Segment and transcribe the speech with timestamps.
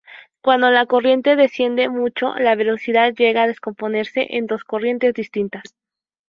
[0.41, 5.75] Cuando la corriente desciende mucho la velocidad llega a descomponerse en dos corrientes distintas.